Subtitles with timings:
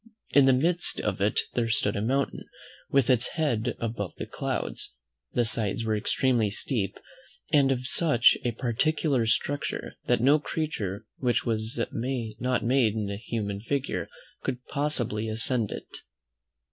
[0.31, 2.45] In the midst of it there stood a mountain,
[2.89, 4.93] with its head above the clouds.
[5.33, 6.97] The sides were extremely steep,
[7.53, 11.77] and of such a particular structure, that no creature which was
[12.39, 14.07] not made in a human figure
[14.41, 15.97] could possibly ascend it.